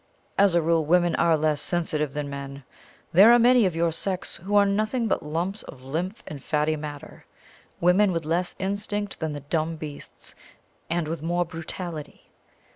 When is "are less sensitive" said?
1.17-2.13